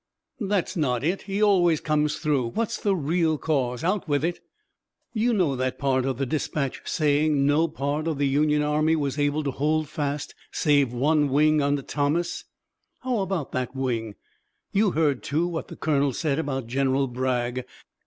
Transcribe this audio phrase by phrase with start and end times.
[0.39, 1.21] "That's not it.
[1.21, 2.47] He always comes through.
[2.55, 3.83] What's the real cause?
[3.83, 4.39] Out with it!"
[5.13, 9.19] "You know that part of the dispatch saying, 'No part of the Union army was
[9.19, 12.45] able to hold fast save one wing under Thomas.'
[13.01, 14.15] How about that wing!
[14.71, 17.63] You heard, too, what the colonel said about General Bragg.